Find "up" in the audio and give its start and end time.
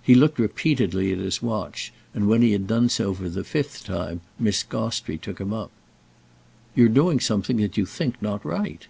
5.52-5.72